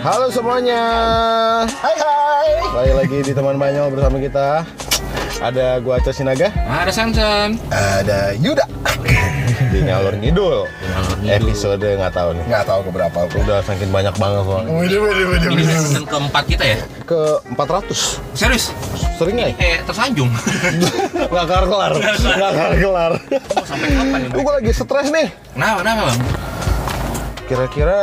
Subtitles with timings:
[0.00, 0.80] Halo semuanya.
[1.68, 2.48] Hai hai.
[2.72, 4.64] Balik lagi di teman Banyol bersama kita.
[5.40, 7.56] Ada gua Aca Sinaga Ada Sansan.
[7.68, 8.64] Ada Yuda.
[9.70, 10.64] di Ngalur Ngidul.
[11.22, 12.44] Episode nggak tahu nih.
[12.48, 13.18] Nggak tahu keberapa.
[13.44, 14.72] Udah saking banyak banget soalnya.
[15.52, 16.78] Ini season keempat kita ya?
[17.04, 17.20] Ke
[17.52, 18.20] 400.
[18.32, 18.72] Serius?
[19.20, 19.50] Sering nggak?
[19.52, 19.56] ya?
[19.60, 20.32] Eh, tersanjung.
[21.30, 21.92] Nggak kelar kelar.
[21.92, 23.12] Nggak kelar kelar.
[23.68, 24.30] Sampai kapan nih?
[24.32, 25.28] Gue lagi stres nih.
[25.52, 26.20] Kenapa, kenapa bang?
[27.44, 28.00] Kira-kira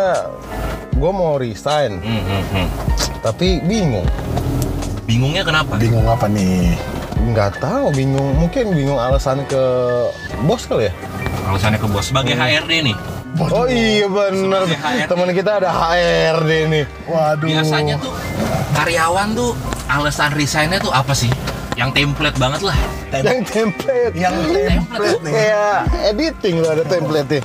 [0.98, 2.68] gue mau resign, Hmm, hmm, hmm.
[3.22, 4.06] tapi bingung.
[5.08, 5.78] Bingungnya kenapa?
[5.80, 6.76] Bingung apa nih?
[7.32, 8.36] Nggak tahu, bingung.
[8.36, 9.64] Mungkin bingung alasan ke
[10.44, 10.94] bos kali ya.
[11.48, 12.12] Alasannya ke bos.
[12.12, 12.96] Sebagai HRD nih.
[13.38, 14.66] Oh iya bener.
[15.06, 16.86] Teman kita ada HRD nih.
[17.08, 17.46] Waduh.
[17.48, 18.14] Biasanya tuh
[18.74, 19.52] karyawan tuh
[19.88, 21.30] alasan resignnya tuh apa sih?
[21.78, 22.78] Yang template banget lah.
[23.14, 24.14] Yang template.
[24.18, 25.34] yang template nih.
[25.34, 25.78] kayak
[26.10, 27.42] editing loh ada template nya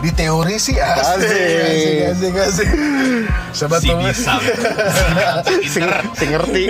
[0.00, 1.04] Di teori sih asik.
[1.04, 2.08] Asik.
[2.08, 2.68] Asik, asik, asik.
[3.52, 4.34] Si bisa.
[5.50, 5.68] Si
[6.16, 6.62] sing ngerti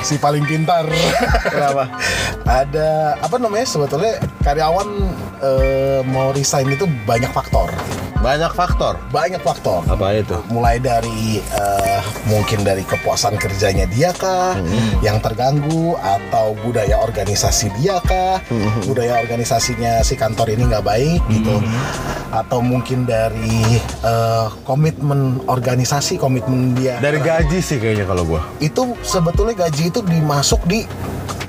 [0.00, 0.88] si paling pintar.
[1.44, 1.92] kenapa
[2.48, 4.88] Ada apa namanya sebetulnya karyawan
[5.44, 7.68] eh, mau resign itu banyak faktor.
[8.20, 9.00] Banyak faktor.
[9.08, 9.80] Banyak faktor.
[9.88, 10.36] apa itu?
[10.52, 14.54] Mulai dari eh, mungkin dari kepuasan kerjanya dia kah
[15.00, 18.38] yang terganggu atau budaya organisasi dia kah
[18.84, 21.56] budaya organisasinya si kantor ini nggak baik gitu.
[22.30, 27.00] Atau mungkin dari eh, komitmen organisasi komitmen dia.
[27.00, 28.40] Dari gaji sih kayaknya kalau gua.
[28.60, 30.84] Itu sebetulnya gaji itu dimasuk di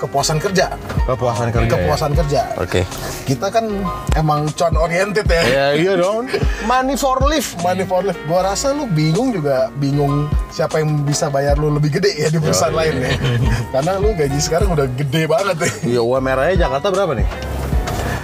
[0.02, 0.74] kepuasan kerja.
[1.06, 1.74] Kepuasan kerja ya?
[1.78, 2.42] kepuasan kerja.
[2.58, 2.82] Oke.
[3.30, 3.70] Kita kan
[4.18, 5.44] emang con oriented ya?
[5.46, 6.26] Ya iya dong.
[6.70, 7.54] Money for life.
[7.62, 8.18] Money for life.
[8.26, 12.42] Gua rasa lu bingung juga bingung siapa yang bisa bayar lu lebih gede ya di
[12.42, 13.12] perusahaan lain ya.
[13.78, 15.72] Karena lu gaji sekarang udah gede banget ya.
[15.86, 17.28] iya UMR nya Jakarta berapa nih?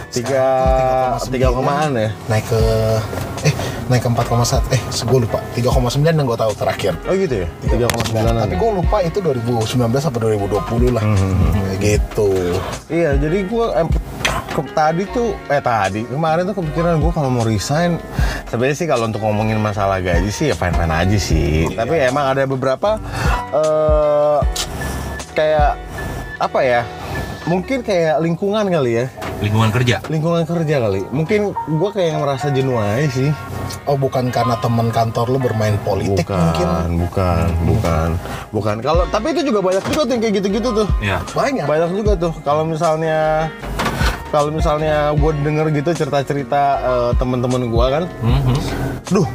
[0.10, 0.46] Tiga
[1.30, 2.10] tiga komaan ya?
[2.26, 2.62] Naik ke
[3.88, 6.94] naik ke 4,1 eh gue lupa 3,9 yang gue tahu terakhir.
[7.04, 11.04] oh gitu ya tiga koma sembilan Tapi gue lupa itu 2019 atau 2020 lah.
[11.04, 12.30] Kayak gitu.
[12.88, 13.88] Iya, jadi gue em,
[14.50, 17.96] ke- tadi tuh eh tadi kemarin tuh kepikiran gue kalau mau resign
[18.46, 21.68] sebenarnya sih kalau untuk ngomongin masalah gaji sih ya fine fine aja sih.
[21.70, 23.00] Tapi emang ada beberapa
[23.52, 24.40] eh
[25.32, 25.72] kayak
[26.38, 26.82] apa ya?
[27.46, 29.06] Mungkin kayak lingkungan kali ya,
[29.38, 30.02] Lingkungan kerja.
[30.10, 31.02] lingkungan kerja kali.
[31.14, 33.30] Mungkin gue kayak merasa jenuh aja sih.
[33.86, 36.68] Oh bukan karena teman kantor lu bermain politik bukan, mungkin.
[37.06, 38.10] bukan, bukan,
[38.50, 38.76] bukan.
[38.82, 40.88] Kalau tapi itu juga banyak juga tuh yang kayak gitu-gitu tuh.
[41.00, 41.22] Ya.
[41.38, 41.66] Banyak.
[41.70, 43.52] banyak juga tuh kalau misalnya
[44.28, 48.60] kalau misalnya gue denger gitu cerita-cerita eh, temen-temen gue kan Hmm, hmm.
[49.08, 49.28] duh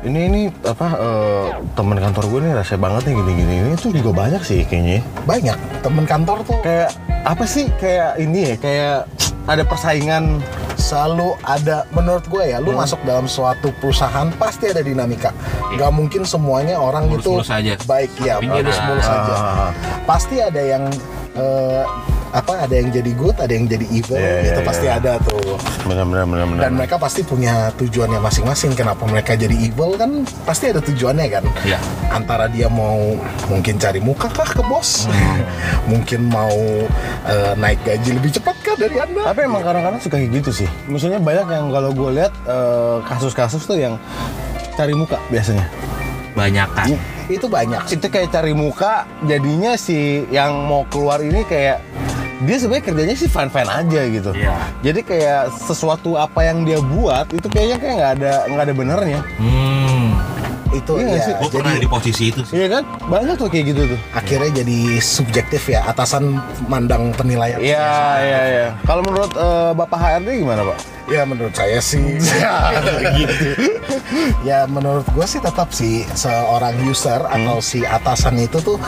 [0.00, 4.10] ini ini apa eh, temen kantor gue nih rasa banget nih gini-gini ini tuh juga
[4.16, 5.58] banyak sih kayaknya Banyak.
[5.82, 6.94] Temen kantor tuh kayak
[7.26, 8.98] apa sih kayak ini ya kayak
[9.44, 10.42] ada persaingan
[10.74, 15.32] selalu ada menurut gue ya lu masuk dalam suatu perusahaan pasti ada dinamika.
[15.70, 17.74] Nggak mungkin semuanya orang Mulus-mulus itu aja.
[17.84, 19.34] baik ya Tapi mulus-mulus ada- aja.
[19.34, 19.70] Ah.
[20.02, 20.84] pasti ada yang
[21.32, 21.84] eh,
[22.30, 24.98] apa ada yang jadi good ada yang jadi evil Iya, itu iya, pasti iya.
[25.02, 25.58] ada tuh.
[25.82, 30.78] Benar-benar benar-benar dan mereka pasti punya tujuannya masing-masing kenapa mereka jadi evil kan pasti ada
[30.78, 31.44] tujuannya kan?
[31.66, 31.78] Ya.
[32.10, 33.14] antara dia mau
[33.46, 35.06] mungkin cari muka kah ke bos?
[35.90, 36.54] Mungkin mau
[37.26, 39.30] eh, naik gaji lebih cepat kah dari anda?
[39.30, 40.68] Tapi emang kadang-kadang suka kayak gitu sih.
[40.90, 43.94] Maksudnya banyak yang kalau gue lihat eh, kasus-kasus tuh yang
[44.74, 45.66] cari muka biasanya.
[46.34, 46.98] Banyakan.
[47.30, 47.86] itu banyak.
[47.94, 51.78] Itu kayak cari muka jadinya si yang mau keluar ini kayak
[52.40, 54.56] dia sebenarnya kerjanya sih fine fine aja gitu Iya.
[54.80, 59.20] jadi kayak sesuatu apa yang dia buat itu kayaknya kayak nggak ada nggak ada benernya
[59.36, 60.16] Hmm.
[60.70, 61.32] itu Iya ya sih?
[61.36, 62.54] Gue pernah jadi di posisi itu sih.
[62.56, 67.90] iya kan banyak tuh kayak gitu tuh akhirnya jadi subjektif ya atasan mandang penilaian iya
[68.20, 70.78] iya iya kalau menurut eh, bapak HRD gimana pak
[71.10, 72.00] ya menurut saya sih.
[73.12, 73.46] Gitu.
[74.40, 78.78] Ya menurut gue sih tetap sih seorang user atau si atasan itu tuh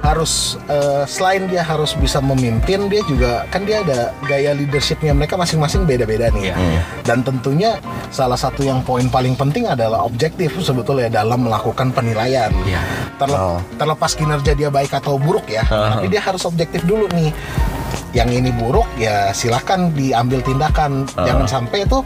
[0.00, 5.34] harus eh, selain dia harus bisa memimpin dia juga kan dia ada gaya leadershipnya mereka
[5.34, 6.50] masing-masing beda-beda nih.
[6.50, 6.82] Iya.
[7.02, 7.76] dan tentunya
[8.08, 12.50] salah satu yang poin paling penting adalah objektif sebetulnya dalam melakukan penilaian.
[12.62, 12.80] Iya.
[13.16, 13.60] Terlep- Oh.
[13.76, 17.30] terlepas kinerja dia baik atau buruk ya tapi dia harus objektif dulu nih
[18.16, 21.04] yang ini buruk ya silahkan diambil tindakan.
[21.12, 21.98] Jangan sampai itu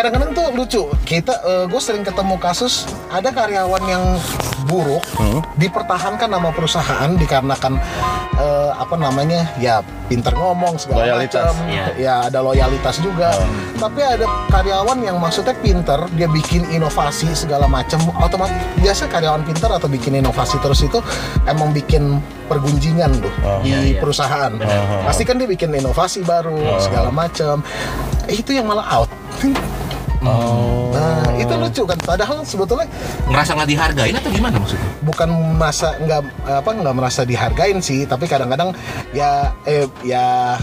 [0.00, 0.82] kadang-kadang tuh lucu.
[1.02, 1.34] Kita
[1.66, 2.72] gue sering ketemu kasus
[3.06, 4.04] ada karyawan yang
[4.62, 5.04] buruk
[5.54, 7.76] dipertahankan nama perusahaan dikarenakan
[8.34, 11.52] eh, apa namanya ya pinter ngomong segala Loyalitas.
[11.52, 11.84] macam Iya.
[11.96, 13.30] ya ada loyalitas juga.
[13.76, 19.68] Tapi ada karyawan yang maksudnya pinter dia bikin inovasi segala macam otomatis biasa karyawan pinter
[19.68, 20.98] atau bikin inovasi terus itu
[21.44, 23.98] emang bikin pergunjingan tuh Oh, di iya, iya.
[23.98, 24.50] perusahaan.
[24.50, 25.04] Benar.
[25.04, 27.60] pasti kan dia bikin inovasi baru segala macam
[28.26, 29.10] Eh, itu yang malah out
[30.22, 32.86] oh nah itu lucu kan padahal sebetulnya
[33.30, 34.88] Ngerasa nggak dihargain atau gimana maksudnya?
[35.00, 38.74] bukan merasa nggak apa nggak merasa dihargain sih tapi kadang-kadang
[39.10, 40.58] ya eh ya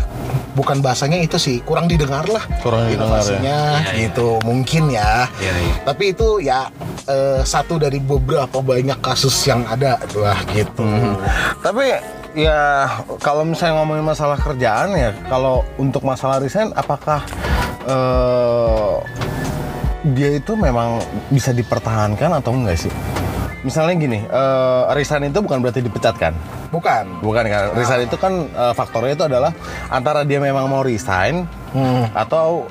[0.54, 3.38] bukan bahasanya itu sih kurang didengar lah Kurang didengar, ya.
[3.38, 4.02] inovasinya Iya, iya.
[4.10, 5.76] gitu mungkin ya Iya, iya.
[5.86, 6.66] tapi itu ya
[7.06, 11.14] eh, satu dari beberapa banyak kasus yang ada lah gitu Hmm.
[11.62, 11.94] Tapi
[12.38, 12.86] ya
[13.22, 17.22] kalau misalnya ngomongin masalah kerjaan ya, kalau untuk masalah resign, apakah
[17.86, 18.94] eh,
[20.14, 21.02] dia itu memang
[21.32, 22.94] bisa dipertahankan atau enggak sih?
[23.66, 26.34] Misalnya gini, eh, resign itu bukan berarti dipecat kan?
[26.68, 27.72] bukan Bukan kan?
[27.80, 29.52] Resign itu kan eh, faktornya itu adalah
[29.88, 32.64] antara dia memang mau resign Hmm, atau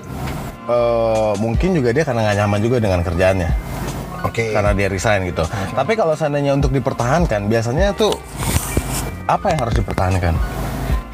[0.69, 3.50] eh, mungkin juga dia karena nggak nyaman juga dengan kerjaannya
[4.27, 5.44] oke karena dia resign gitu.
[5.49, 8.12] Tapi kalau seandainya untuk dipertahankan, biasanya tuh
[9.27, 10.35] apa yang harus dipertahankan?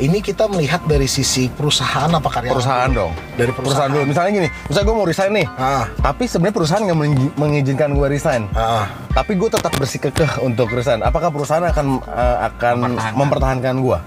[0.02, 2.98] Ini kita melihat dari sisi perusahaan apa karyawan Perusahaan dulu?
[2.98, 3.12] dong.
[3.32, 4.04] dari perusahaan, dulu.
[4.04, 8.06] Misalnya gini, misalnya gue mau resign nih, ah tapi sebenarnya perusahaan nggak mengi- mengizinkan gue
[8.08, 8.42] resign.
[8.52, 11.00] ah Tapi gue tetap bersikukuh untuk resign.
[11.00, 13.14] Apakah perusahaan akan eh, akan Mempertahankan.
[13.14, 13.98] mempertahankan gue?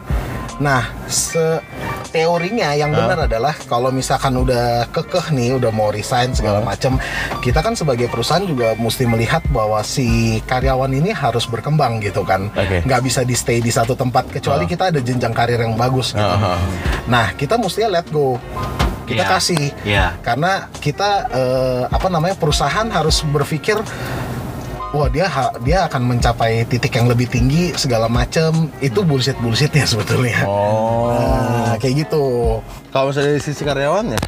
[0.58, 1.60] Nah, se
[2.16, 6.96] teorinya yang benar adalah kalau misalkan udah kekeh nih, udah mau resign segala macam,
[7.40, 10.08] kita kan sebagai perusahaan juga mesti melihat bahwa si
[10.42, 12.48] karyawan ini harus berkembang gitu kan.
[12.50, 12.82] Oke.
[12.82, 14.70] Nggak bisa di stay di satu tempat kecuali Ah.
[14.70, 16.24] kita ada jenjang karir yang bagus gitu.
[16.24, 16.60] Ah, ah.
[17.06, 18.40] Nah, kita mesti let go.
[19.04, 19.30] Kita Iya.
[19.30, 19.66] kasih.
[19.84, 20.06] Iya.
[20.18, 23.78] Karena kita eh, apa namanya perusahaan harus berpikir
[24.90, 29.68] wah dia ha- dia akan mencapai titik yang lebih tinggi segala macam itu bullshit bullshit
[29.70, 31.12] ya sebetulnya Oh.
[31.76, 32.24] Nah, kayak gitu.
[32.88, 34.20] Kalau misalnya dari sisi karyawannya?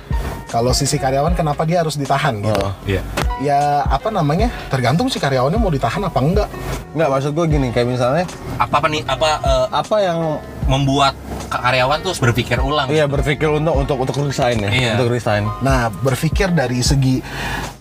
[0.51, 2.59] Kalau sisi karyawan kenapa dia harus ditahan gitu?
[2.59, 2.75] Oh.
[2.83, 2.99] Iya.
[3.39, 4.51] Ya apa namanya?
[4.67, 6.51] Tergantung si karyawannya mau ditahan apa enggak.
[6.91, 8.27] Nggak, maksud gue gini, kayak misalnya
[8.59, 8.99] Apa apa nih?
[9.07, 10.19] Apa eh, apa yang
[10.67, 11.15] membuat
[11.47, 12.87] karyawan tuh harus berpikir ulang?
[12.87, 14.91] Iya berpikir untuk untuk untuk resign ya, Iya.
[14.95, 15.47] untuk resign.
[15.59, 17.23] Nah, berpikir dari segi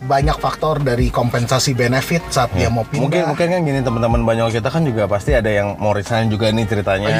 [0.00, 3.02] banyak faktor dari kompensasi benefit saat dia mau pindah.
[3.02, 6.48] Mungkin mungkin kan gini teman-teman banyak kita kan juga pasti ada yang mau resign juga
[6.48, 7.10] nih ceritanya.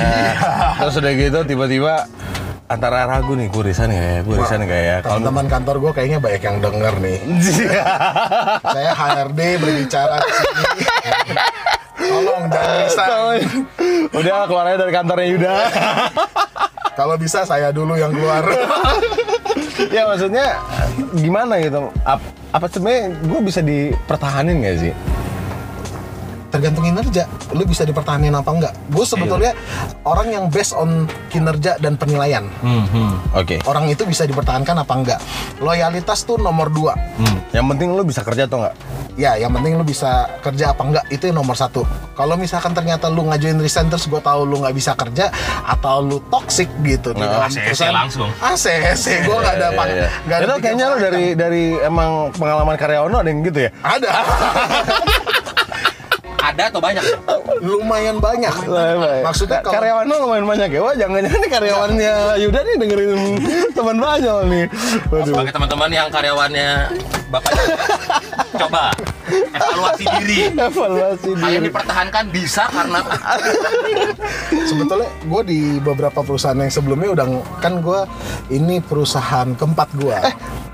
[0.79, 2.07] Terus udah gitu tiba-tiba
[2.67, 4.97] antara ragu nih, gue resign gak ya, gue resign gak ya.
[4.99, 7.19] Kalau Teman-teman kantor gue kayaknya banyak yang denger nih.
[8.61, 10.83] Saya HRD berbicara di sini.
[12.07, 13.43] Tolong jangan resign.
[14.11, 15.55] udah keluar aja dari kantornya Yuda.
[16.97, 18.41] Kalau bisa saya dulu yang keluar.
[19.95, 20.57] ya maksudnya
[21.13, 21.93] gimana gitu?
[22.09, 24.93] Ap- apa sebenarnya gue bisa dipertahanin gak sih?
[26.57, 29.53] Tergantung kinerja lu bisa dipertahankan apa enggak gue sebetulnya
[30.03, 33.13] orang yang based on kinerja dan penilaian Hmm, hmm.
[33.35, 33.61] Oke.
[33.65, 35.21] orang itu bisa dipertahankan apa enggak
[35.59, 37.41] loyalitas tuh nomor dua Hmm.
[37.51, 38.75] Yang penting lu bisa kerja atau nggak?
[39.17, 43.09] ya yang penting lu bisa kerja apa enggak itu yang nomor satu kalau misalkan ternyata
[43.09, 45.33] lu ngajuin resign terus gue tahu lu nggak bisa kerja
[45.63, 47.97] atau lu toxic gitu di Nah, dalam ACC perusahaan.
[47.97, 48.29] langsung.
[48.37, 50.09] ACC gue nggak ada Iya, pak iya.
[50.21, 53.71] nggak ada kayaknya lu dari dari emang pengalaman karyawan ada yang gitu ya?
[53.81, 54.11] ada
[56.47, 57.05] Ada atau banyak?
[57.57, 58.53] lumayan banyak
[59.25, 60.81] maksudnya kalau karyawan lu lumayan banyak ya?
[60.85, 62.15] Wah jangan-jangan nih karyawannya
[62.45, 63.21] Yuda nih dengerin
[63.73, 64.65] teman banyak nih.
[65.09, 65.27] Waduh.
[65.27, 66.71] Sebagai teman-teman yang karyawannya
[67.27, 67.51] Bapak
[68.57, 68.93] coba
[69.53, 70.37] evaluasi diri.
[70.57, 71.69] Evaluasi Hal yang diri.
[71.73, 73.01] dipertahankan bisa karena
[74.65, 77.27] sebetulnya gue di beberapa perusahaan yang sebelumnya udah
[77.61, 78.01] kan gue
[78.53, 80.17] ini perusahaan keempat gue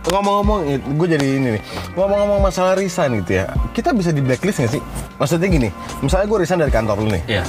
[0.02, 0.58] Eh ngomong-ngomong,
[0.98, 1.62] gue jadi ini nih.
[1.94, 4.82] Ngomong-ngomong masalah resign gitu ya, kita bisa di blacklist nggak sih?
[5.14, 5.68] Maksudnya gini,
[6.02, 7.22] misalnya gue resign dari kantor lu nih.
[7.38, 7.44] Iya.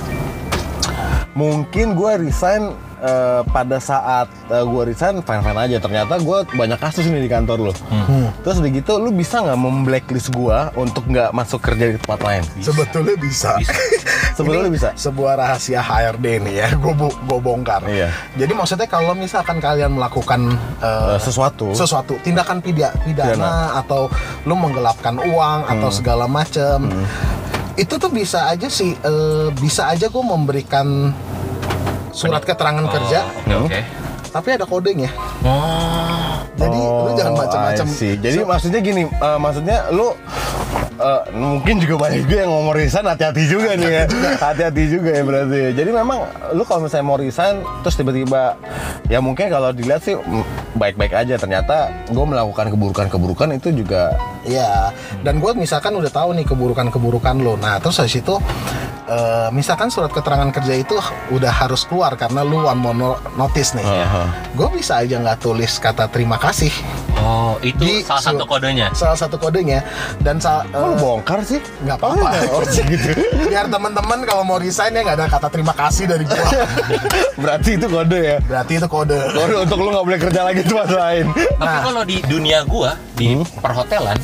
[1.33, 5.77] Mungkin gue resign eh, pada saat eh, gue resign fine-fine aja.
[5.77, 7.73] Ternyata gue banyak kasus nih di kantor lu.
[8.39, 12.43] Terus udah gitu, lu bisa nggak memblacklist gue untuk nggak masuk kerja di tempat lain?
[12.57, 13.75] sebetulnya bisa, Bisa.
[14.33, 14.89] Sebetulnya Ini bisa.
[14.95, 18.09] sebuah rahasia HRD nih ya gue gue bongkar Iya.
[18.33, 21.69] jadi maksudnya kalau misalkan kalian melakukan Eh, sesuatu.
[21.71, 23.51] sesuatu tindakan pida- pidana, Pidana.
[23.77, 24.09] atau
[24.43, 25.95] lu menggelapkan uang atau Hmm.
[25.95, 26.89] segala macem
[27.73, 31.13] itu tuh bisa aja sih eh, bisa aja gue memberikan
[32.13, 33.81] surat keterangan kerja Oke oke.
[34.29, 35.09] tapi ada kodenya
[35.43, 36.39] Oh.
[36.55, 38.13] jadi lu jangan macam-macam I see.
[38.15, 40.15] Jadi maksudnya gini, eh, maksudnya lu
[41.03, 44.03] eh, mungkin juga banyak juga yang mau resign hati-hati juga nih ya.
[44.39, 45.59] Hati-hati juga ya berarti.
[45.75, 46.19] Jadi memang
[46.55, 48.55] lu kalau misalnya mau resign terus tiba-tiba
[49.11, 50.15] ya mungkin kalau dilihat sih
[50.73, 54.91] baik-baik aja ternyata gue melakukan keburukan-keburukan itu juga Iya,
[55.23, 57.55] dan gue misalkan udah tahu nih keburukan-keburukan lo.
[57.55, 58.35] Nah, terus habis itu
[59.07, 60.99] eh, misalkan surat keterangan kerja itu
[61.31, 63.87] udah harus keluar karena lu one more no- notice nih.
[63.87, 64.51] Aha.
[64.51, 66.75] Gue bisa aja nggak tulis kata terima kasih.
[67.23, 68.91] Oh, itu Di salah satu kodenya.
[68.91, 69.79] Salah satu kodenya
[70.19, 71.63] dan sa- lu eh, bongkar sih?
[71.79, 72.27] nggak apa-apa.
[72.51, 72.59] Oh,
[72.91, 73.09] gitu.
[73.47, 76.43] Biar teman-teman kalau mau resign ya nggak ada kata terima kasih dari gua.
[77.41, 78.37] Berarti itu kode ya.
[78.41, 79.15] Berarti itu kode.
[79.31, 81.25] Kode untuk lu nggak boleh kerja lagi di tempat lain.
[81.31, 81.81] Tapi Nah.
[81.81, 84.19] kalau di dunia gua di perhotelan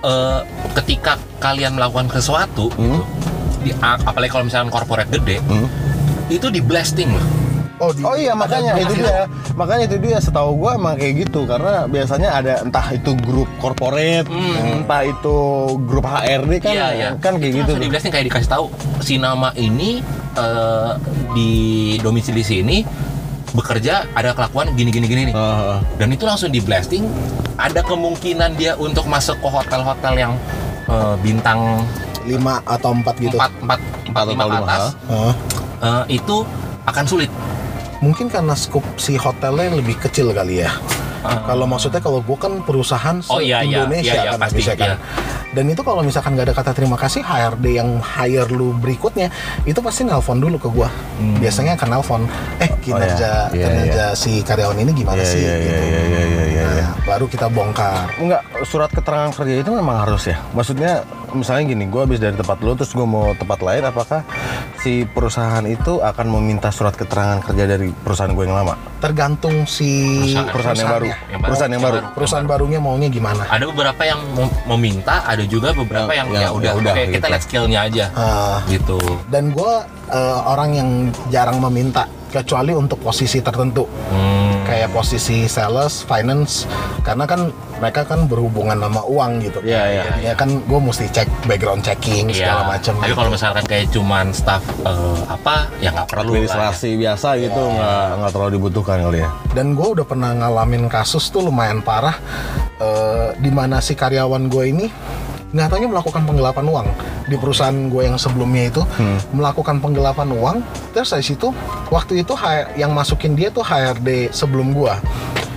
[0.00, 0.40] eh,
[0.74, 3.04] ketika kalian melakukan sesuatu gitu,
[3.60, 5.68] di, a- apalagi kalau misalkan corporate gede Hmm.
[6.26, 7.26] itu di blasting loh
[7.82, 10.16] Oh, di- Oh iya makanya ada itu dia, makanya itu dia.
[10.16, 14.30] Setahu gua emang kayak gitu karena biasanya ada entah itu grup corporate,
[14.62, 15.36] entah itu
[15.82, 17.08] grup HRD kan, Iya, iya.
[17.18, 17.82] kan kayak Itu gitu.
[17.82, 18.70] di blasting kayak dikasih tahu
[19.00, 19.98] si nama ini
[20.32, 20.90] eh,
[21.32, 21.50] di
[21.98, 22.86] domisili sini
[23.52, 25.34] bekerja ada kelakuan gini gini gini nih.
[25.34, 25.76] Heeh.
[25.98, 27.04] Dan itu langsung di blasting.
[27.54, 30.32] Ada kemungkinan dia untuk masuk ke hotel-hotel yang
[30.86, 31.82] eh, bintang
[32.22, 33.34] lima atau empat gitu.
[33.34, 35.32] 4 4 Empat 4 atau 5 ke lima, atas Hah?
[35.82, 36.36] eh, itu
[36.82, 37.30] akan sulit.
[38.02, 40.74] Mungkin karena skup si hotelnya lebih kecil kali ya.
[41.22, 41.38] Ah.
[41.46, 43.86] Kalau maksudnya kalau gue kan perusahaan Oh, iya, iya.
[43.86, 44.86] Indonesia Iya, iya, kan pasti, bisa kan.
[44.90, 44.96] iya.
[45.52, 49.30] Dan itu kalau misalkan nggak ada kata terima kasih HRD yang hire lu berikutnya
[49.62, 50.90] itu pasti nelpon dulu ke gua.
[51.38, 52.22] Biasanya akan nelpon,
[52.58, 53.46] eh kinerja Hmm.
[53.46, 53.54] Oh, iya.
[53.54, 55.38] Iya, kinerja si karyawan ini gimana Iya, sih?
[55.38, 55.70] iya, gitu.
[55.70, 56.86] iya, iya, iya, iya, iya, Nah, iya.
[57.06, 58.10] baru kita bongkar.
[58.18, 60.42] Enggak, surat keterangan kerja itu memang harus ya.
[60.50, 64.20] Maksudnya misalnya gini, gua habis dari tempat lu terus gua mau tempat lain, apakah
[64.78, 68.74] si perusahaan itu akan meminta surat keterangan kerja dari perusahaan gue yang lama?
[68.98, 70.50] Tergantung si Perusahaan.
[70.50, 71.06] Perusahaan yang baru.
[71.06, 71.42] Yang baru.
[71.42, 71.96] perusahaan yang baru.
[71.96, 73.42] Yang Perusahaan barunya maunya gimana?
[73.46, 77.16] Ada beberapa yang mem- meminta, ada juga beberapa Yang- ya udah, ya udah, oke, kita
[77.18, 77.32] gitu.
[77.32, 78.04] lihat skillnya aja.
[78.14, 78.98] Ah, Gitu.
[79.30, 79.72] dan gue
[80.44, 80.88] orang yang
[81.28, 84.64] jarang meminta kecuali untuk posisi tertentu Hmm.
[84.64, 86.64] kayak posisi sales, finance
[87.02, 89.58] karena kan mereka kan berhubungan sama uang gitu.
[89.60, 90.04] Iya, iya.
[90.22, 92.94] Ya kan gue mesti cek background checking segala macam.
[92.94, 93.02] Iya.
[93.02, 96.30] Tapi kalau misalkan kayak cuman staff eh, apa, ya nggak perlu.
[96.32, 96.46] lah ya.
[96.46, 97.74] Administrasi biasa gitu Iya.
[97.74, 99.30] nggak nggak terlalu dibutuhkan kali ya.
[99.50, 102.14] Dan gue udah pernah ngalamin kasus tuh lumayan parah
[102.78, 104.86] eh, di mana si karyawan gue ini
[105.52, 106.86] nggak taunya melakukan penggelapan uang.
[107.28, 108.82] Di perusahaan gue yang sebelumnya itu
[109.30, 110.56] melakukan penggelapan uang
[110.92, 111.48] terus dari situ
[111.88, 112.34] waktu itu
[112.76, 114.92] yang masukin dia tuh HRD sebelum gue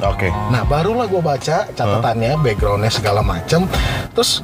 [0.04, 0.28] Oke.
[0.52, 3.66] nah barulah gue baca catatannya backgroundnya segala macem.
[4.12, 4.44] Terus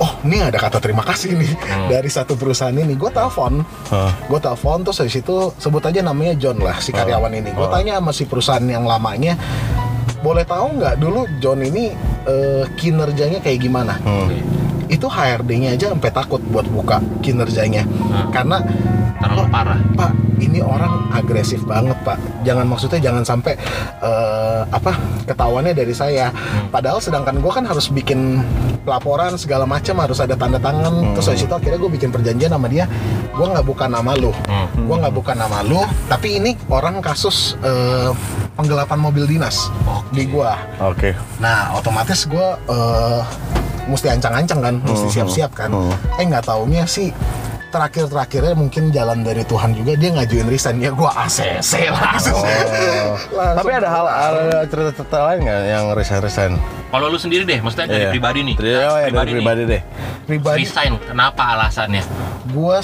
[0.00, 1.52] oh ini ada kata terima kasih nih
[1.88, 2.94] dari satu perusahaan ini.
[2.94, 3.64] Gue telepon.
[3.90, 4.12] Hah.
[4.28, 7.50] gue telepon terus dari situ sebut aja namanya John lah si karyawan ini.
[7.56, 9.34] Gue tanya sama si perusahaan yang lamanya
[10.20, 14.28] boleh tahu nggak dulu John ini eh, kinerjanya kayak gimana Hmm.
[14.86, 17.86] itu HRD-nya aja sampai takut buat buka kinerjanya
[18.30, 18.58] karena
[19.20, 19.76] Terlalu parah.
[20.00, 22.16] Pak, ini orang agresif banget, Pak.
[22.40, 23.52] Jangan maksudnya jangan sampai
[24.00, 24.96] eh, apa
[25.28, 26.32] ketahuannya dari saya.
[26.72, 28.40] Padahal sedangkan gue kan harus bikin
[28.88, 31.12] laporan segala macam harus ada tanda tangan.
[31.12, 32.88] Terus dari situ akhirnya gue bikin perjanjian sama dia,
[33.28, 34.88] gue nggak buka nama lu, Hmm.
[34.88, 35.84] gue nggak buka nama lu.
[36.08, 38.10] Tapi ini orang kasus eh,
[38.54, 39.70] penggelapan mobil dinas
[40.10, 40.58] di gua.
[40.82, 41.14] Oke.
[41.38, 43.20] Nah, otomatis gue eh,
[43.86, 45.70] mesti ancang-ancang kan, mesti siap-siap kan.
[46.18, 47.10] Eh nggak taunya sih
[47.70, 52.42] terakhir-terakhirnya mungkin jalan dari Tuhan juga dia ngajuin resign ya gue ACC langsung.
[52.42, 53.14] Oh.
[53.38, 53.56] Langsung.
[53.62, 56.52] Tapi ada hal ada cerita-cerita lain nggak yang resign-resign?
[56.90, 58.10] Kalau lu sendiri deh, maksudnya dari Iya.
[58.10, 58.54] pribadi nih.
[58.58, 59.82] Dari, oh, ya, dari pribadi deh.
[60.26, 62.02] pribadi Resign, kenapa alasannya?
[62.50, 62.78] Gue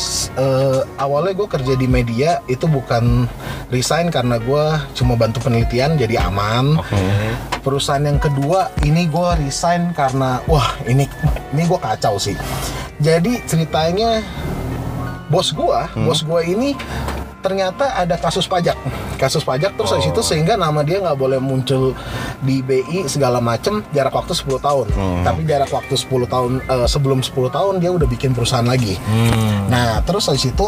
[0.97, 3.27] awalnya gue kerja di media itu bukan
[3.75, 6.79] resign karena gue cuma bantu penelitian jadi aman.
[7.61, 11.11] Perusahaan yang kedua ini gue resign karena wah ini
[11.51, 12.39] ini gue kacau sih.
[13.03, 14.23] Jadi ceritanya
[15.27, 16.79] bos gue, bos gue ini
[17.47, 18.75] ternyata ada kasus pajak,
[19.23, 21.95] kasus pajak terus dari situ sehingga nama dia nggak boleh muncul
[22.43, 24.87] di BI segala macem jarak waktu 10 tahun.
[25.23, 28.99] Tapi jarak waktu 10 tahun eh, sebelum 10 tahun dia udah bikin perusahaan lagi.
[29.07, 29.71] Hmm.
[29.71, 30.67] Nah, terus dari situ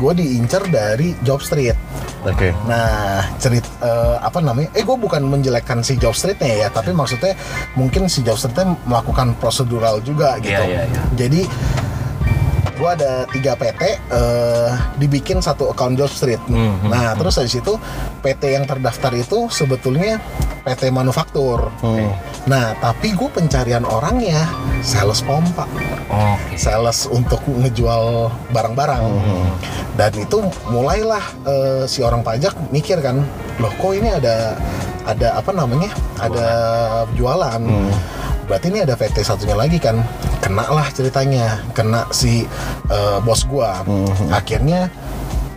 [0.00, 1.76] gue diincar dari Job Street.
[2.24, 2.50] Oke.
[2.64, 4.72] Nah, cerit eh, apa namanya?
[4.72, 7.36] Eh, gue bukan menjelekkan si Job Streetnya ya, tapi maksudnya
[7.76, 10.56] mungkin si Job Streetnya melakukan prosedural juga gitu.
[10.56, 11.02] Iya, iya, iya.
[11.14, 11.42] Jadi
[12.78, 14.70] gue ada tiga PT eh,
[15.02, 16.40] dibikin satu account Job Street.
[16.46, 17.74] Hmm, hmm, nah, terus dari situ
[18.22, 20.22] PT yang terdaftar itu sebetulnya
[20.62, 21.74] PT manufaktur.
[21.82, 22.14] Hmm.
[22.46, 24.46] Nah, tapi gue pencarian orangnya
[24.80, 25.66] sales pompa
[26.08, 26.54] Oke.
[26.54, 29.04] sales untuk ngejual barang-barang
[29.98, 30.38] dan itu
[30.70, 33.26] mulailah eh, si orang pajak mikir kan
[33.58, 34.54] loh kok ini ada
[35.02, 35.90] ada apa namanya
[36.22, 36.46] ada
[37.18, 37.58] jualan
[38.48, 40.00] berarti ini ada PT satunya lagi kan?
[40.40, 41.60] Kena lah ceritanya.
[41.70, 42.48] Kena si
[42.88, 43.84] eh, bos gua.
[44.30, 44.88] Akhirnya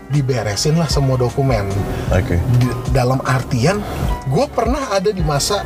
[0.08, 1.72] diberesin lah semua dokumen.
[2.12, 2.36] Oke.
[2.60, 3.80] di- dalam artian
[4.28, 5.64] gue pernah ada di masa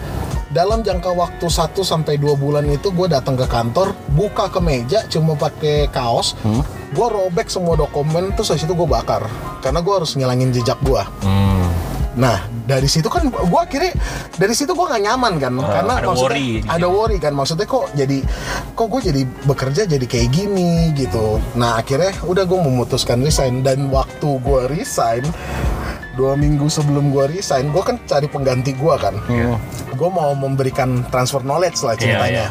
[0.47, 5.01] dalam jangka waktu 1 sampai 2 bulan itu gue datang ke kantor buka ke meja
[5.05, 6.37] cuma pakai kaos.
[6.87, 9.25] Gue robek semua dokumen terus dari situ gue bakar.
[9.59, 11.65] Karena gue harus ngilangin jejak gue Hmm.
[12.15, 13.93] nah dari situ kan gue akhirnya
[14.35, 15.53] dari situ gue nggak nyaman kan.
[15.55, 17.33] Karena ada maksudnya worry ada worry kan.
[17.37, 18.17] Maksudnya kok jadi
[18.73, 21.37] kok gue jadi bekerja jadi kayak gini gitu.
[21.55, 23.61] Nah akhirnya udah gue memutuskan resign.
[23.61, 25.23] Dan waktu gue resign
[26.15, 29.15] dua minggu sebelum gue resign gue kan cari pengganti gue kan.
[29.95, 32.49] Gue mau memberikan transfer knowledge lah ceritanya.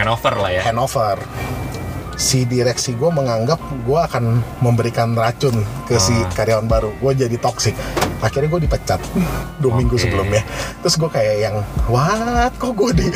[0.00, 0.62] handover lah ya.
[0.64, 1.20] Handover
[2.20, 3.56] si direksi gue menganggap
[3.88, 5.56] gue akan memberikan racun
[5.88, 6.28] ke si Ah.
[6.36, 7.72] karyawan baru gue jadi toxic
[8.20, 9.00] akhirnya gue dipecat
[9.56, 10.04] dua minggu Oke.
[10.04, 10.44] sebelumnya
[10.84, 11.56] terus gue kayak yang
[11.88, 13.06] what kok gue di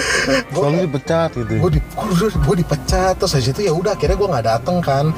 [0.48, 1.52] gue dipecat gitu.
[1.60, 1.80] gue di
[2.32, 5.12] gue dipecat terus habis itu ya udah akhirnya gue nggak dateng kan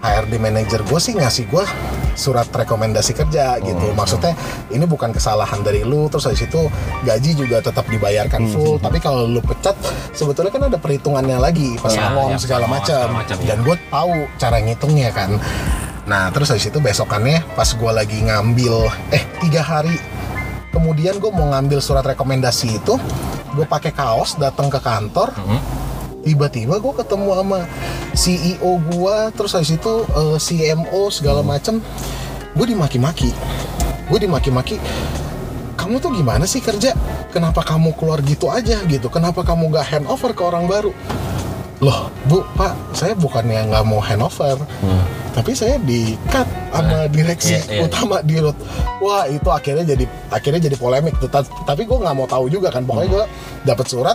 [0.00, 1.64] HRD manager gue sih ngasih gue
[2.14, 3.92] surat rekomendasi kerja gitu.
[3.96, 4.36] Maksudnya
[4.68, 6.68] ini bukan kesalahan dari lu terus habis itu
[7.04, 8.76] gaji juga tetap dibayarkan full.
[8.78, 9.74] Tapi kalau lu pecat
[10.12, 14.12] sebetulnya kan ada perhitungannya lagi pas Iya, ngomong iya, segala macam macam, dan gue tahu
[14.40, 15.30] cara ngitungnya kan.
[16.08, 19.96] Nah terus habis itu besokannya pas gue lagi ngambil eh tiga hari.
[20.72, 22.96] Kemudian gue mau ngambil surat rekomendasi itu
[23.52, 25.36] gue pakai kaos datang ke kantor.
[25.36, 25.81] Mhm.
[26.22, 27.58] Tiba-tiba gue ketemu sama
[28.14, 31.82] CEO gue terus habis itu eh, CMO segala macem.
[32.54, 33.30] Gue dimaki-maki.
[34.08, 34.76] Gue dimaki-maki
[35.82, 36.94] kamu tuh gimana sih kerja?
[37.34, 39.10] Kenapa kamu keluar gitu aja gitu?
[39.10, 40.94] Kenapa kamu gak handover ke orang baru?
[41.82, 44.54] Loh bu pak saya bukannya nggak mau handover
[45.34, 47.80] tapi saya di cut sama direksi iya, iya.
[47.82, 48.54] utama di root
[49.02, 51.18] wah itu akhirnya jadi akhirnya jadi polemik.
[51.18, 52.86] Tuh Ta- tapi gue nggak mau tahu juga kan.
[52.86, 53.24] Pokoknya gue
[53.66, 54.14] dapet surat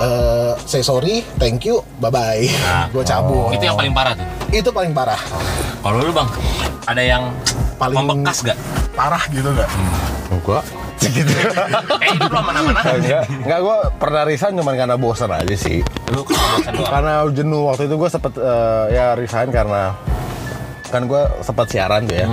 [0.00, 2.88] eh say sorry thank you bye bye Nah.
[2.88, 3.52] gue cabut.
[3.52, 4.26] Itu yang paling parah tuh.
[4.48, 5.20] Itu paling parah.
[5.78, 6.28] Kalau lu bang
[6.84, 7.22] ada yang
[7.76, 8.58] Paling- membekas gak
[8.92, 9.70] parah gitu nggak?
[10.30, 10.64] Enggak.
[11.00, 11.32] Gitu.
[11.32, 15.80] eh hidup lo mana-mana enggak, enggak gue pernah resign cuma karena bosan aja sih.
[16.12, 16.28] lu
[16.76, 19.96] Karena jenuh waktu itu gue sempet eh, ya resign karena
[20.90, 22.26] kan gue sempat siaran tuh ya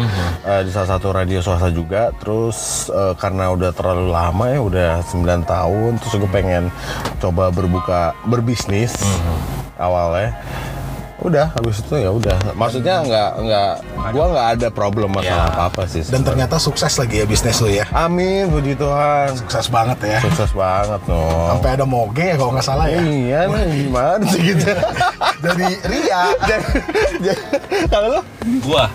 [0.44, 2.10] eh, di salah satu radio swasta juga.
[2.18, 6.74] Terus eh, karena udah terlalu lama ya udah 9 tahun terus gue pengen
[7.22, 8.98] coba berbuka berbisnis
[9.77, 10.34] awalnya
[11.18, 12.38] udah habis itu ya udah.
[12.53, 13.72] Maksudnya nggak nggak
[14.14, 15.51] gue nggak ada problem masalah Ya.
[15.51, 17.90] apa apa sih dan ternyata sukses lagi ya bisnis lu ya?
[17.90, 19.34] Amin puji Tuhan.
[19.36, 20.20] Sukses banget ya.
[20.22, 23.01] Sukses banget no sampai ada moge ya kalau nggak salah ya.
[23.01, 24.70] Iya nih gimana sih gitu?
[25.44, 26.22] Dari Ria.
[27.92, 28.22] Kalau lo
[28.62, 28.86] gua.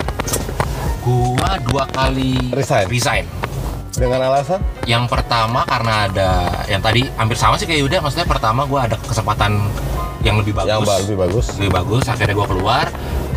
[1.03, 2.87] Gua dua kali Resign.
[2.87, 3.25] resign.
[3.93, 4.57] Dengan alasan?
[4.83, 6.29] Yang pertama karena ada
[6.65, 9.69] yang tadi hampir sama sih kayak Yuda maksudnya pertama gua ada kesempatan
[10.23, 10.87] yang lebih bagus.
[10.87, 11.45] yang lebih bagus.
[11.59, 12.85] Lebih bagus akhirnya gua keluar.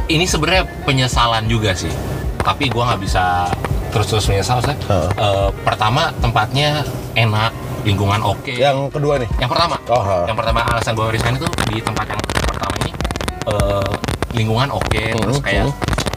[0.07, 1.91] Ini sebenarnya penyesalan juga sih.
[2.41, 3.51] Tapi gua nggak bisa
[3.91, 5.49] terus-terus menyesal saya Heeh.
[5.65, 6.85] pertama tempatnya
[7.17, 7.49] enak
[7.87, 8.53] lingkungan oke.
[8.53, 9.31] Yang kedua nih?
[9.39, 9.77] Yang pertama.
[9.89, 10.27] Oh, ha.
[10.27, 12.91] yang pertama alasan gue resign itu di tempat yang pertama ini
[13.47, 13.91] eh,
[14.35, 15.03] lingkungan oke.
[15.17, 15.65] Terus Hmm, kayak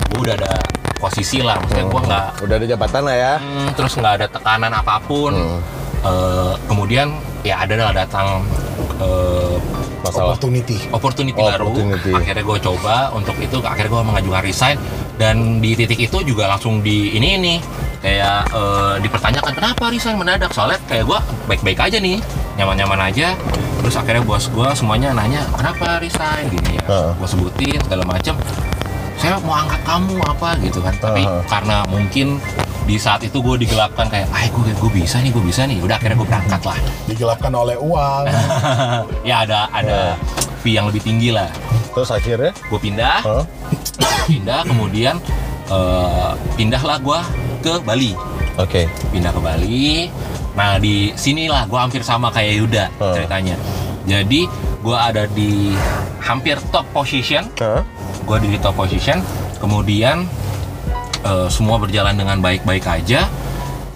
[0.10, 0.54] gue udah ada
[0.98, 1.62] posisi lah.
[1.62, 3.34] Maksudnya gue nggak udah ada jabatan lah ya.
[3.38, 5.32] Hmm, terus nggak ada tekanan apa pun.
[5.32, 5.60] Hmm.
[6.00, 7.08] Eh, kemudian
[7.46, 8.44] ya ada lah datang
[9.00, 9.56] eh,
[10.02, 10.34] masalah.
[10.36, 10.78] Opportunity.
[10.90, 11.66] Opportunity Oh, baru.
[11.72, 12.12] Opportunity.
[12.16, 14.78] akhirnya gue coba untuk itu akhirnya gue mengajukan resign.
[15.20, 17.56] Dan di titik itu juga langsung di ini ini.
[18.00, 20.16] Kayak eh, dipertanyakan kenapa resign?
[20.16, 20.52] Mendadak.
[20.56, 21.20] Soalnya kayak gue
[21.52, 22.24] baik-baik aja nih.
[22.56, 23.36] Nyaman-nyaman aja.
[23.80, 26.48] Terus akhirnya bos gue semuanya nanya kenapa resign?
[26.52, 26.84] Gini ya.
[26.88, 27.12] Heeh.
[27.16, 28.36] gue sebutin segala macam
[29.20, 30.96] saya mau angkat kamu apa gitu kan.
[30.98, 31.42] Tapi Heeh.
[31.46, 32.40] karena mungkin
[32.84, 35.78] di saat itu gue digelapkan kayak ah gue gue bisa nih gue bisa nih.
[35.80, 36.78] Udah akhirnya gue berangkat lah.
[37.06, 38.24] Digelapkan oleh uang.
[39.30, 40.16] Ya ada ada
[40.60, 41.52] fee yang lebih tinggi lah.
[41.94, 42.52] Terus akhirnya?
[42.68, 43.20] Gue pindah.
[43.22, 43.44] Hah?
[44.26, 45.18] pindah kemudian
[45.68, 47.20] eh, pindahlah gue
[47.60, 48.14] ke Bali.
[48.56, 48.88] Oke.
[49.12, 50.08] Pindah ke Bali.
[50.56, 53.16] Nah di sinilah gue hampir sama kayak Yuda Hmm.
[53.16, 53.56] ceritanya.
[54.08, 55.76] Jadi gue ada di
[56.20, 57.46] hampir top position.
[57.60, 57.84] Hah?
[58.30, 59.18] Gue di top position.
[59.58, 60.30] Kemudian
[61.26, 63.26] eh, semua berjalan dengan baik-baik aja.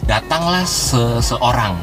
[0.10, 1.78] Datanglah seseorang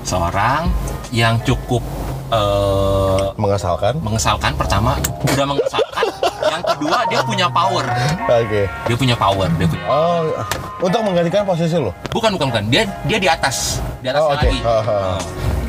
[0.00, 0.72] seorang.
[1.12, 1.84] Yang cukup
[2.32, 4.00] eh, mengesalkan.
[4.00, 4.56] mengesalkan.
[4.56, 4.96] Pertama
[5.28, 6.06] udah mengesalkan.
[6.44, 7.84] Yang kedua dia punya power.
[8.24, 8.62] Oke.
[8.66, 9.48] Dia punya power.
[9.60, 10.32] Dia punya oh
[10.80, 11.92] untuk menggantikan posisi lo?
[12.10, 12.64] Bukan bukan bukan.
[12.72, 13.78] Dia dia di atas.
[14.00, 14.40] Di atas Oh, oke.
[14.40, 14.58] lagi.
[14.64, 14.74] Ha,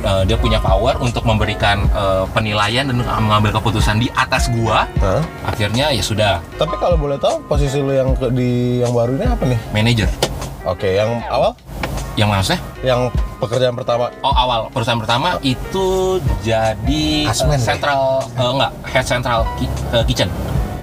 [0.06, 4.86] eh, dia punya power untuk memberikan eh, penilaian dan mengambil keputusan di atas gua.
[4.98, 5.22] Hah?
[5.46, 6.34] akhirnya ya sudah.
[6.54, 9.60] Tapi kalau boleh tahu posisi lo yang ke- di yang baru ini apa nih?
[9.72, 10.10] Manager.
[10.64, 11.54] Oke yang awal?
[12.16, 13.02] Yang maksudnya yang
[13.38, 14.08] pekerjaan pertama?
[14.20, 14.68] Oh awal.
[14.70, 17.62] Perusahaan pertama itu jadi Kasmen, deh.
[17.62, 18.00] central
[18.32, 18.72] eh, enggak.
[18.86, 20.30] Head central ki- eh, kitchen.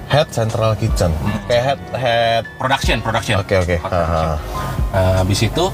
[0.07, 1.09] Head central kitchen.
[1.49, 2.43] Kayak head head.
[2.57, 3.41] Production production.
[3.41, 3.77] Oke oke.
[3.77, 3.89] Ha, ha.
[3.89, 4.31] production.
[4.93, 5.65] Eh, habis itu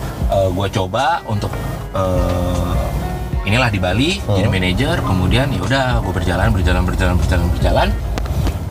[0.48, 1.50] gue coba untuk
[3.48, 4.36] inilah di Bali Hmm.
[4.36, 7.88] jadi manajer kemudian ya udah gue berjalan berjalan berjalan berjalan berjalan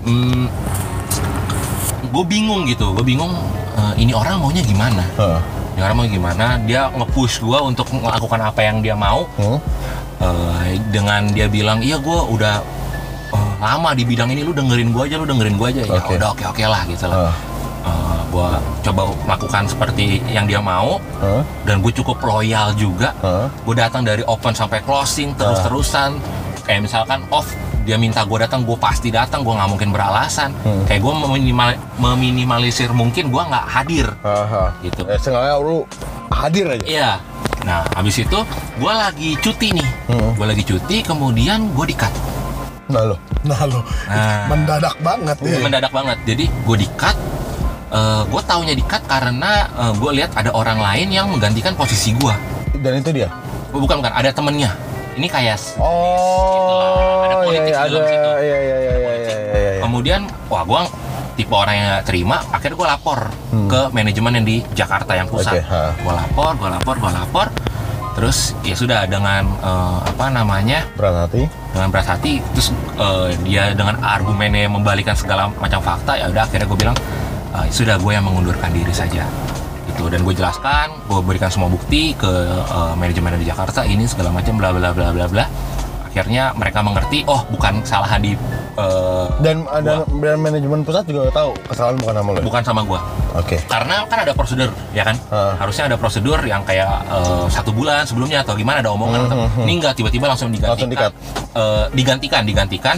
[0.04, 0.46] hmm,
[2.08, 3.34] gue bingung gitu gue bingung
[3.74, 5.42] eh, ini orang maunya gimana Ha.
[5.74, 9.60] ini orang mau gimana dia nge-push gue untuk melakukan apa yang dia mau Hmm?
[10.18, 12.56] Eh, dengan dia bilang iya gue udah
[13.30, 16.16] eh, lama di bidang ini lu dengerin gue aja lu dengerin gue aja ya Oke.
[16.16, 17.30] udah oke oke lah gitu lah Ha.
[18.28, 18.50] Gue
[18.82, 21.42] coba lakukan seperti yang dia mau Ha.
[21.64, 23.48] dan gue cukup loyal juga Ha.
[23.48, 26.20] gue datang dari open sampai closing terus terusan
[26.62, 27.48] kayak misalkan off
[27.82, 30.84] dia minta gue datang gue pasti datang gue nggak mungkin beralasan Hmm.
[30.84, 34.76] kayak gue meminimal, meminimalisir mungkin gue nggak hadir Aha.
[34.82, 35.88] gitu Eh, seenggaknya lu
[36.30, 36.84] hadir aja.
[36.84, 37.12] iya
[37.64, 38.40] nah habis itu
[38.76, 40.32] gue lagi cuti nih Hmm.
[40.34, 42.12] gue lagi cuti kemudian gue di cut
[42.88, 43.20] Nah lo.
[43.44, 44.48] Nah lo, Nah.
[44.48, 45.60] mendadak banget ya.
[45.60, 46.88] mendadak banget jadi gue di
[47.90, 52.34] cut gue taunya di cut karena gue lihat ada orang lain yang menggantikan posisi gue
[52.76, 53.32] Dan itu dia.
[53.70, 54.72] bukan bukan ada temennya
[55.14, 58.30] ini kayak Oh, Ada iya, politik iya, di dalam ada, situ.
[58.38, 59.82] iya, iya, iya, iya, iya, iya, iya.
[59.82, 60.82] kemudian wah gue
[61.36, 63.66] tipe orang yang terima akhirnya gue lapor Hmm.
[63.66, 65.96] ke manajemen yang di Jakarta yang pusat ha.
[65.96, 67.48] gue lapor gue lapor gue lapor
[68.12, 71.46] terus ya sudah dengan eh, apa namanya Berat hati.
[71.70, 76.66] dengan berat hati terus eh, dia dengan argumennya membalikan segala macam fakta ya udah akhirnya
[76.66, 76.98] gue bilang
[77.50, 79.24] "Eh, sudah gue yang mengundurkan diri saja
[79.88, 84.30] itu dan gue jelaskan gue berikan semua bukti ke eh, manajemen di Jakarta ini segala
[84.30, 85.46] macam bla bla bla bla bla
[86.08, 88.34] akhirnya mereka mengerti oh bukan kesalahan di
[88.76, 90.18] eh, Dan ada gua.
[90.26, 92.38] dan manajemen pusat juga tahu kesalahan bukan nama lo.
[92.38, 92.44] ya?
[92.44, 93.00] bukan sama gue
[93.36, 93.58] Oke.
[93.64, 95.54] karena kan ada prosedur ya kan Ah.
[95.58, 99.38] harusnya ada prosedur yang kayak eh, satu bulan sebelumnya atau gimana ada omongan Hmm, atau
[99.40, 99.64] hmm, hmm.
[99.64, 101.54] ini enggak tiba-tiba langsung digantikan Langsung.
[101.56, 102.98] Eh, digantikan digantikan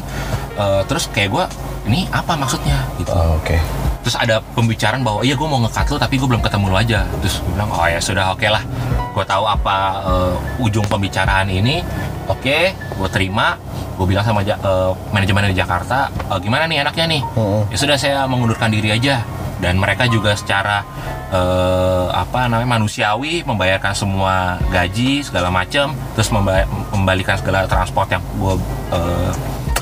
[0.56, 1.46] Eh, terus kayak gue
[1.88, 3.56] ini apa maksudnya gitu Oh, Oke.
[4.00, 7.04] Terus ada pembicaraan bahwa iya gue mau ngekat lo tapi gue belum ketemu lo aja.
[7.20, 8.64] Terus gue bilang oh ya sudah oke lah.
[9.10, 11.84] Gue tahu apa eh, ujung pembicaraan ini.
[12.26, 13.60] Oke gue terima.
[13.96, 17.22] Gue bilang sama ja- eh, manajemen di Jakarta "Eh, gimana nih anaknya nih?
[17.34, 17.62] Hmm.
[17.68, 19.20] ya sudah saya mengundurkan diri aja.
[19.60, 20.88] Dan mereka juga secara
[21.30, 24.36] eh, apa namanya manusiawi membayarkan semua
[24.70, 28.56] gaji segala macam terus memba- membalikan segala transport yang gue
[28.90, 29.32] eh,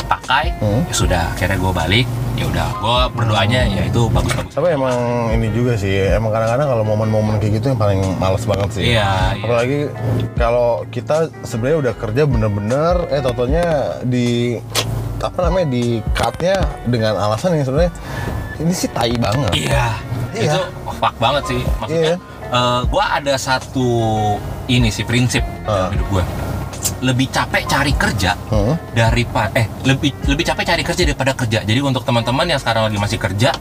[0.08, 0.82] pakai Hmm.
[0.84, 4.98] ya sudah akhirnya gue balik ya udah gue berdoanya ya itu bagus-bagus Tapi emang
[5.34, 8.84] ini juga sih, emang kadang-kadang kalau momen-momen kayak gitu yang paling males banget sih.
[8.94, 9.42] Iya, iya.
[9.42, 9.80] Apalagi
[10.34, 13.66] kalau kita sebenarnya udah kerja bener-bener, eh totonya
[14.02, 14.58] di
[15.18, 17.94] apa namanya di cutnya dengan alasan yang sebenarnya
[18.58, 19.50] ini sih tai banget.
[19.58, 19.86] Iya,
[20.32, 20.54] Iya.
[20.54, 20.60] itu
[20.94, 21.62] fuck banget sih.
[21.82, 22.18] Maksudnya, Iya.
[22.54, 23.90] eh, gua ada satu
[24.68, 25.90] ini sih prinsip Ah.
[25.90, 26.26] dalam hidup gua.
[27.00, 28.74] Lebih capek cari kerja Hmm.
[28.92, 31.60] daripada eh lebih lebih capek cari kerja daripada kerja.
[31.62, 33.54] Jadi untuk teman-teman yang sekarang lagi masih kerja,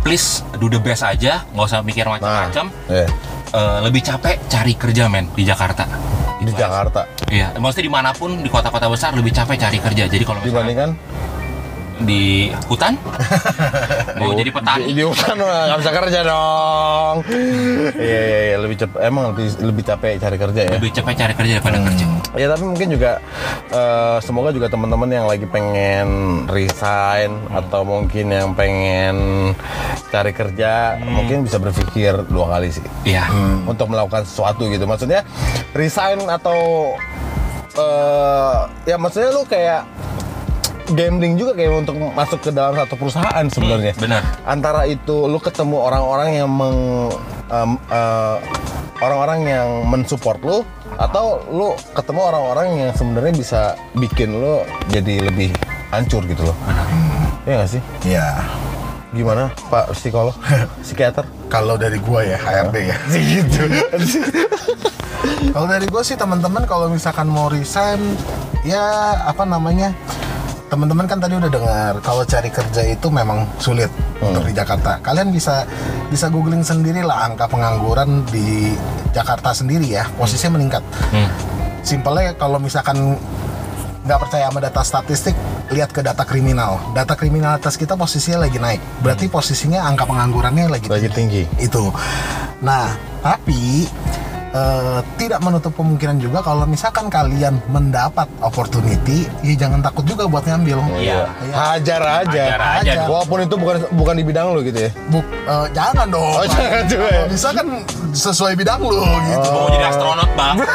[0.00, 2.66] please do the best aja, nggak usah mikir Nah, macam-macam.
[2.88, 3.06] iya.
[3.50, 5.84] Eh, lebih capek cari kerja men di Jakarta.
[6.40, 6.56] di.
[6.56, 10.08] Jakarta Iya, maksudnya di mana pun di kota-kota besar lebih capek cari kerja.
[10.08, 10.90] Jadi kalau misalnya dibandingkan
[12.04, 12.96] di hutan?
[14.20, 14.90] Mau jadi petani?
[14.90, 17.14] di, di hutan nggak bisa kerja dong.
[17.96, 20.72] Iya iya iya lebih cepet emang lebih lebih capek cari kerja ya.
[20.76, 22.04] lebih capek cari kerja daripada kerja.
[22.36, 23.12] Ya tapi mungkin juga
[23.72, 26.08] eh, semoga juga teman-teman yang lagi pengen
[26.48, 29.16] resign atau mungkin yang pengen
[30.10, 32.84] cari kerja mungkin bisa berpikir dua kali sih.
[33.04, 33.28] Iya.
[33.68, 34.84] Untuk melakukan sesuatu gitu.
[34.88, 35.22] Maksudnya
[35.76, 36.92] resign atau
[37.70, 38.58] eh
[38.90, 39.86] ya maksudnya lu kayak
[40.92, 43.92] gambling juga kayak untuk masuk ke dalam satu perusahaan sebenarnya.
[43.96, 47.10] benar Antara itu lu ketemu orang-orang yang meng
[47.50, 48.36] em, eh,
[49.00, 50.58] orang-orang yang mensupport lu
[51.00, 53.60] atau lu ketemu orang-orang yang sebenarnya bisa
[53.96, 54.60] bikin lu
[54.92, 55.50] jadi lebih
[55.90, 56.56] hancur gitu loh.
[57.48, 57.82] Iya gak sih?
[58.06, 58.26] Iya.
[59.10, 60.36] Gimana Pak psikolog?
[60.84, 61.26] Psikiater?
[61.50, 62.96] Kalau dari gua ya HRD ya.
[63.34, 63.62] gitu.
[65.50, 67.98] Kalau dari gue sih teman-teman kalau misalkan mau resign
[68.62, 69.90] ya apa namanya
[70.70, 73.90] teman-teman kan tadi udah dengar kalau cari kerja itu memang sulit
[74.22, 75.02] untuk di Jakarta.
[75.02, 75.66] Kalian bisa
[76.08, 78.72] bisa googling sendiri lah angka pengangguran di
[79.10, 80.82] Jakarta sendiri ya posisinya meningkat.
[81.10, 81.26] Hmm.
[81.82, 83.18] Simpelnya kalau misalkan
[84.06, 85.34] nggak percaya sama data statistik
[85.74, 86.78] lihat ke data kriminal.
[86.94, 88.80] Data kriminalitas kita posisinya lagi naik.
[89.02, 91.42] Berarti posisinya angka penganggurannya lagi Lagi tinggi.
[91.58, 91.90] itu.
[92.60, 92.92] Nah,
[93.24, 93.88] tapi
[94.50, 100.42] eh, tidak menutup kemungkinan juga kalau misalkan kalian mendapat opportunity, ya jangan takut juga buat
[100.42, 100.78] ngambil.
[100.98, 101.30] Iya.
[101.50, 102.42] Hajar aja.
[102.56, 103.00] Hajar aja.
[103.06, 104.90] Walaupun itu bukan bukan di bidang lu gitu ya.
[105.08, 106.34] Buk, eh, jangan dong.
[106.34, 107.20] Oh, jangan juga ya?
[107.20, 107.66] Kalau Misalkan
[108.10, 108.98] sesuai bidang lu
[109.30, 109.48] gitu.
[109.54, 110.56] mau jadi astronot bang